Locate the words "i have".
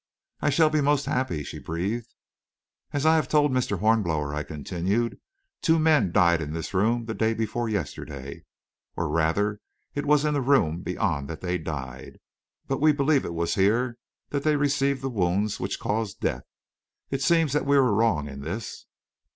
3.05-3.27